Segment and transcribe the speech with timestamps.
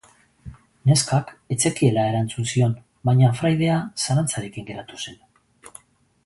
[0.91, 2.73] Neskak ez zekiela erantzun zion,
[3.11, 3.77] baina fraidea
[4.07, 5.21] zalantzarekin geratu zen.